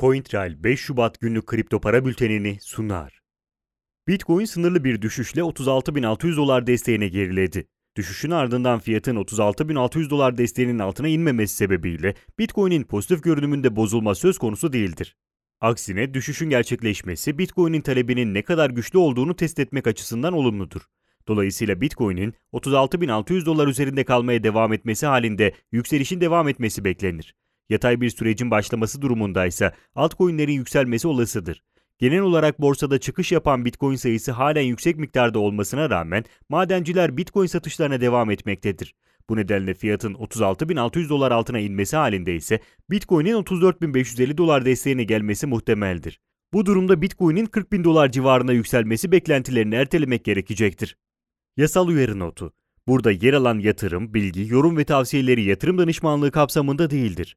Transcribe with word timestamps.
CoinTrail 0.00 0.62
5 0.64 0.80
Şubat 0.80 1.20
günlük 1.20 1.46
kripto 1.46 1.80
para 1.80 2.04
bültenini 2.04 2.58
sunar. 2.60 3.20
Bitcoin 4.08 4.44
sınırlı 4.44 4.84
bir 4.84 5.02
düşüşle 5.02 5.40
36.600 5.40 6.36
dolar 6.36 6.66
desteğine 6.66 7.08
geriledi. 7.08 7.68
Düşüşün 7.96 8.30
ardından 8.30 8.78
fiyatın 8.78 9.16
36.600 9.16 10.10
dolar 10.10 10.38
desteğinin 10.38 10.78
altına 10.78 11.08
inmemesi 11.08 11.56
sebebiyle 11.56 12.14
Bitcoin'in 12.38 12.82
pozitif 12.82 13.22
görünümünde 13.22 13.76
bozulma 13.76 14.14
söz 14.14 14.38
konusu 14.38 14.72
değildir. 14.72 15.16
Aksine 15.60 16.14
düşüşün 16.14 16.50
gerçekleşmesi 16.50 17.38
Bitcoin'in 17.38 17.80
talebinin 17.80 18.34
ne 18.34 18.42
kadar 18.42 18.70
güçlü 18.70 18.98
olduğunu 18.98 19.36
test 19.36 19.58
etmek 19.58 19.86
açısından 19.86 20.32
olumludur. 20.32 20.82
Dolayısıyla 21.28 21.80
Bitcoin'in 21.80 22.34
36.600 22.52 23.46
dolar 23.46 23.68
üzerinde 23.68 24.04
kalmaya 24.04 24.42
devam 24.42 24.72
etmesi 24.72 25.06
halinde 25.06 25.54
yükselişin 25.72 26.20
devam 26.20 26.48
etmesi 26.48 26.84
beklenir. 26.84 27.34
Yatay 27.68 28.00
bir 28.00 28.10
sürecin 28.10 28.50
başlaması 28.50 29.02
durumundaysa 29.02 29.72
altcoin'lerin 29.94 30.52
yükselmesi 30.52 31.08
olasıdır. 31.08 31.62
Genel 31.98 32.20
olarak 32.20 32.60
borsada 32.60 32.98
çıkış 32.98 33.32
yapan 33.32 33.64
Bitcoin 33.64 33.96
sayısı 33.96 34.32
halen 34.32 34.62
yüksek 34.62 34.96
miktarda 34.96 35.38
olmasına 35.38 35.90
rağmen 35.90 36.24
madenciler 36.48 37.16
Bitcoin 37.16 37.46
satışlarına 37.46 38.00
devam 38.00 38.30
etmektedir. 38.30 38.94
Bu 39.28 39.36
nedenle 39.36 39.74
fiyatın 39.74 40.14
36.600 40.14 41.08
dolar 41.08 41.32
altına 41.32 41.58
inmesi 41.58 41.96
halinde 41.96 42.36
ise 42.36 42.60
Bitcoin'in 42.90 43.34
34.550 43.34 44.36
dolar 44.36 44.64
desteğine 44.64 45.04
gelmesi 45.04 45.46
muhtemeldir. 45.46 46.20
Bu 46.52 46.66
durumda 46.66 47.02
Bitcoin'in 47.02 47.46
40.000 47.46 47.84
dolar 47.84 48.12
civarına 48.12 48.52
yükselmesi 48.52 49.12
beklentilerini 49.12 49.74
ertelemek 49.74 50.24
gerekecektir. 50.24 50.96
Yasal 51.56 51.88
uyarı 51.88 52.18
notu. 52.18 52.52
Burada 52.86 53.10
yer 53.10 53.32
alan 53.32 53.58
yatırım, 53.58 54.14
bilgi, 54.14 54.46
yorum 54.48 54.76
ve 54.76 54.84
tavsiyeleri 54.84 55.42
yatırım 55.42 55.78
danışmanlığı 55.78 56.30
kapsamında 56.30 56.90
değildir. 56.90 57.36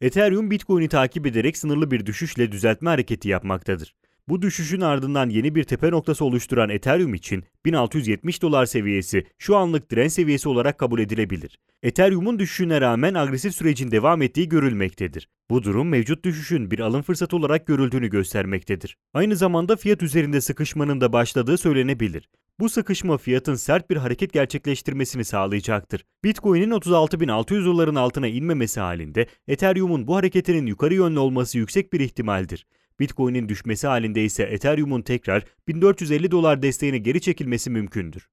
Ethereum 0.00 0.50
Bitcoin'i 0.50 0.88
takip 0.88 1.26
ederek 1.26 1.56
sınırlı 1.56 1.90
bir 1.90 2.06
düşüşle 2.06 2.52
düzeltme 2.52 2.90
hareketi 2.90 3.28
yapmaktadır. 3.28 3.94
Bu 4.28 4.42
düşüşün 4.42 4.80
ardından 4.80 5.30
yeni 5.30 5.54
bir 5.54 5.64
tepe 5.64 5.90
noktası 5.90 6.24
oluşturan 6.24 6.68
Ethereum 6.70 7.14
için 7.14 7.44
1670 7.64 8.42
dolar 8.42 8.66
seviyesi 8.66 9.26
şu 9.38 9.56
anlık 9.56 9.90
direnç 9.90 10.12
seviyesi 10.12 10.48
olarak 10.48 10.78
kabul 10.78 10.98
edilebilir. 11.00 11.58
Ethereum'un 11.82 12.38
düşüşüne 12.38 12.80
rağmen 12.80 13.14
agresif 13.14 13.54
sürecin 13.54 13.90
devam 13.90 14.22
ettiği 14.22 14.48
görülmektedir. 14.48 15.28
Bu 15.50 15.62
durum 15.62 15.88
mevcut 15.88 16.24
düşüşün 16.24 16.70
bir 16.70 16.78
alım 16.78 17.02
fırsatı 17.02 17.36
olarak 17.36 17.66
görüldüğünü 17.66 18.10
göstermektedir. 18.10 18.96
Aynı 19.14 19.36
zamanda 19.36 19.76
fiyat 19.76 20.02
üzerinde 20.02 20.40
sıkışmanın 20.40 21.00
da 21.00 21.12
başladığı 21.12 21.58
söylenebilir. 21.58 22.28
Bu 22.60 22.68
sıkışma 22.68 23.18
fiyatın 23.18 23.54
sert 23.54 23.90
bir 23.90 23.96
hareket 23.96 24.32
gerçekleştirmesini 24.32 25.24
sağlayacaktır. 25.24 26.04
Bitcoin'in 26.24 26.70
36.600 26.70 27.64
doların 27.64 27.94
altına 27.94 28.26
inmemesi 28.26 28.80
halinde 28.80 29.26
Ethereum'un 29.48 30.06
bu 30.06 30.16
hareketinin 30.16 30.66
yukarı 30.66 30.94
yönlü 30.94 31.18
olması 31.18 31.58
yüksek 31.58 31.92
bir 31.92 32.00
ihtimaldir. 32.00 32.66
Bitcoin'in 33.00 33.48
düşmesi 33.48 33.86
halinde 33.86 34.24
ise 34.24 34.42
Ethereum'un 34.42 35.02
tekrar 35.02 35.44
1450 35.68 36.30
dolar 36.30 36.62
desteğine 36.62 36.98
geri 36.98 37.20
çekilmesi 37.20 37.70
mümkündür. 37.70 38.28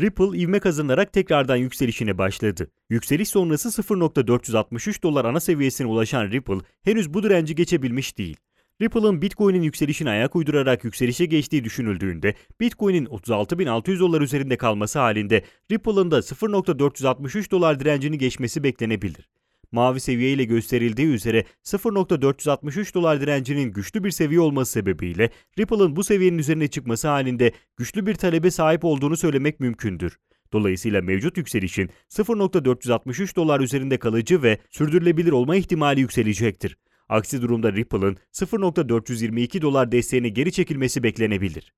Ripple 0.00 0.38
ivme 0.38 0.60
kazanarak 0.60 1.12
tekrardan 1.12 1.56
yükselişine 1.56 2.18
başladı. 2.18 2.70
Yükseliş 2.90 3.28
sonrası 3.28 3.82
0.463 3.82 5.02
dolar 5.02 5.24
ana 5.24 5.40
seviyesine 5.40 5.86
ulaşan 5.86 6.30
Ripple 6.30 6.58
henüz 6.82 7.14
bu 7.14 7.22
direnci 7.22 7.54
geçebilmiş 7.54 8.18
değil. 8.18 8.36
Ripple'ın 8.82 9.22
Bitcoin'in 9.22 9.62
yükselişine 9.62 10.10
ayak 10.10 10.36
uydurarak 10.36 10.84
yükselişe 10.84 11.26
geçtiği 11.26 11.64
düşünüldüğünde 11.64 12.34
Bitcoin'in 12.60 13.06
36.600 13.06 13.98
dolar 14.00 14.20
üzerinde 14.20 14.56
kalması 14.56 14.98
halinde 14.98 15.44
Ripple'ın 15.70 16.10
da 16.10 16.18
0.463 16.18 17.50
dolar 17.50 17.80
direncini 17.80 18.18
geçmesi 18.18 18.64
beklenebilir. 18.64 19.28
Mavi 19.72 20.00
seviye 20.00 20.32
ile 20.32 20.44
gösterildiği 20.44 21.08
üzere 21.08 21.44
0.463 21.64 22.94
dolar 22.94 23.20
direncinin 23.20 23.72
güçlü 23.72 24.04
bir 24.04 24.10
seviye 24.10 24.40
olması 24.40 24.72
sebebiyle 24.72 25.30
Ripple'ın 25.58 25.96
bu 25.96 26.04
seviyenin 26.04 26.38
üzerine 26.38 26.68
çıkması 26.68 27.08
halinde 27.08 27.52
güçlü 27.76 28.06
bir 28.06 28.14
talebe 28.14 28.50
sahip 28.50 28.84
olduğunu 28.84 29.16
söylemek 29.16 29.60
mümkündür. 29.60 30.18
Dolayısıyla 30.52 31.02
mevcut 31.02 31.36
yükselişin 31.36 31.90
0.463 32.08 33.36
dolar 33.36 33.60
üzerinde 33.60 33.98
kalıcı 33.98 34.42
ve 34.42 34.58
sürdürülebilir 34.70 35.32
olma 35.32 35.56
ihtimali 35.56 36.00
yükselecektir. 36.00 36.76
Aksi 37.10 37.42
durumda 37.42 37.72
Ripple'ın 37.72 38.16
0.422 38.32 39.62
dolar 39.62 39.92
desteğine 39.92 40.28
geri 40.28 40.52
çekilmesi 40.52 41.02
beklenebilir. 41.02 41.72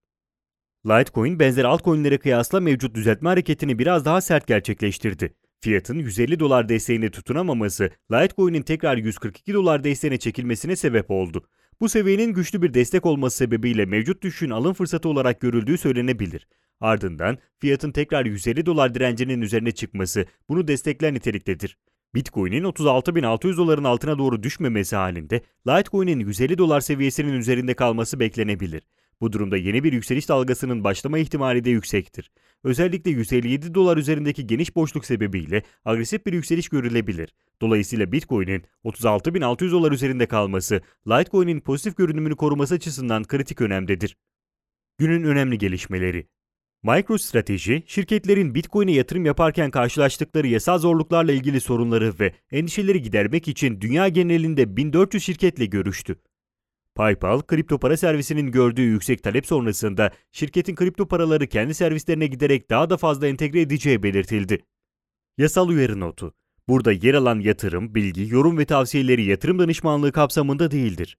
Litecoin 0.86 1.38
benzer 1.38 1.64
altcoin'lere 1.64 2.18
kıyasla 2.18 2.60
mevcut 2.60 2.94
düzeltme 2.94 3.28
hareketini 3.28 3.78
biraz 3.78 4.04
daha 4.04 4.20
sert 4.20 4.46
gerçekleştirdi. 4.46 5.34
Fiyatın 5.60 5.98
150 5.98 6.40
dolar 6.40 6.68
desteğine 6.68 7.10
tutunamaması 7.10 7.90
Litecoin'in 8.12 8.62
tekrar 8.62 8.96
142 8.96 9.54
dolar 9.54 9.84
desteğine 9.84 10.18
çekilmesine 10.18 10.76
sebep 10.76 11.10
oldu. 11.10 11.46
Bu 11.80 11.88
seviyenin 11.88 12.32
güçlü 12.32 12.62
bir 12.62 12.74
destek 12.74 13.06
olması 13.06 13.36
sebebiyle 13.36 13.84
mevcut 13.86 14.22
düşüşün 14.22 14.50
alım 14.50 14.74
fırsatı 14.74 15.08
olarak 15.08 15.40
görüldüğü 15.40 15.78
söylenebilir. 15.78 16.48
Ardından 16.80 17.38
fiyatın 17.58 17.92
tekrar 17.92 18.26
150 18.26 18.66
dolar 18.66 18.94
direncinin 18.94 19.40
üzerine 19.40 19.72
çıkması 19.72 20.26
bunu 20.48 20.68
destekler 20.68 21.14
niteliktedir. 21.14 21.76
Bitcoin'in 22.14 22.64
36.600 22.64 23.56
doların 23.56 23.84
altına 23.84 24.18
doğru 24.18 24.42
düşmemesi 24.42 24.96
halinde 24.96 25.42
Litecoin'in 25.66 26.20
150 26.20 26.58
dolar 26.58 26.80
seviyesinin 26.80 27.32
üzerinde 27.32 27.74
kalması 27.74 28.20
beklenebilir. 28.20 28.82
Bu 29.20 29.32
durumda 29.32 29.56
yeni 29.56 29.84
bir 29.84 29.92
yükseliş 29.92 30.28
dalgasının 30.28 30.84
başlama 30.84 31.18
ihtimali 31.18 31.64
de 31.64 31.70
yüksektir. 31.70 32.30
Özellikle 32.64 33.10
157 33.10 33.74
dolar 33.74 33.96
üzerindeki 33.96 34.46
geniş 34.46 34.76
boşluk 34.76 35.04
sebebiyle 35.04 35.62
agresif 35.84 36.26
bir 36.26 36.32
yükseliş 36.32 36.68
görülebilir. 36.68 37.34
Dolayısıyla 37.60 38.12
Bitcoin'in 38.12 38.62
36.600 38.84 39.70
dolar 39.70 39.92
üzerinde 39.92 40.26
kalması, 40.26 40.80
Litecoin'in 41.08 41.60
pozitif 41.60 41.96
görünümünü 41.96 42.36
koruması 42.36 42.74
açısından 42.74 43.24
kritik 43.24 43.60
önemdedir. 43.60 44.16
Günün 44.98 45.22
önemli 45.22 45.58
gelişmeleri 45.58 46.26
MicroStrateji, 46.84 47.82
şirketlerin 47.86 48.54
Bitcoin'e 48.54 48.92
yatırım 48.92 49.24
yaparken 49.24 49.70
karşılaştıkları 49.70 50.46
yasal 50.46 50.78
zorluklarla 50.78 51.32
ilgili 51.32 51.60
sorunları 51.60 52.14
ve 52.20 52.32
endişeleri 52.52 53.02
gidermek 53.02 53.48
için 53.48 53.80
dünya 53.80 54.08
genelinde 54.08 54.76
1400 54.76 55.22
şirketle 55.22 55.66
görüştü. 55.66 56.16
PayPal, 56.94 57.40
kripto 57.40 57.78
para 57.78 57.96
servisinin 57.96 58.50
gördüğü 58.50 58.82
yüksek 58.82 59.22
talep 59.22 59.46
sonrasında 59.46 60.10
şirketin 60.32 60.74
kripto 60.74 61.08
paraları 61.08 61.46
kendi 61.46 61.74
servislerine 61.74 62.26
giderek 62.26 62.70
daha 62.70 62.90
da 62.90 62.96
fazla 62.96 63.26
entegre 63.26 63.60
edeceği 63.60 64.02
belirtildi. 64.02 64.64
Yasal 65.38 65.68
uyarı 65.68 66.00
notu. 66.00 66.34
Burada 66.68 66.92
yer 66.92 67.14
alan 67.14 67.40
yatırım, 67.40 67.94
bilgi, 67.94 68.34
yorum 68.34 68.58
ve 68.58 68.64
tavsiyeleri 68.64 69.24
yatırım 69.24 69.58
danışmanlığı 69.58 70.12
kapsamında 70.12 70.70
değildir. 70.70 71.18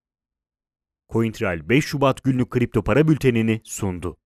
CoinTrail 1.11 1.69
5 1.69 1.85
Şubat 1.85 2.23
günlük 2.23 2.51
kripto 2.51 2.83
para 2.83 3.07
bültenini 3.07 3.61
sundu. 3.63 4.17